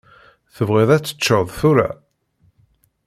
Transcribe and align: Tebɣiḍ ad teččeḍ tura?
Tebɣiḍ 0.55 0.89
ad 0.91 1.03
teččeḍ 1.03 1.45
tura? 1.57 1.89